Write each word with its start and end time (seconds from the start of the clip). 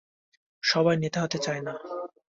সবাই 0.63 0.95
নেতা 0.97 1.19
হতে 1.21 1.37
চায় 1.37 1.61
না। 1.61 1.73